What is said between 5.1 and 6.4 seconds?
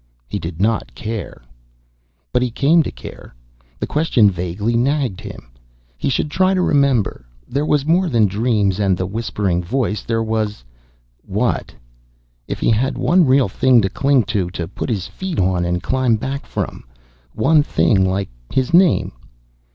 him. He should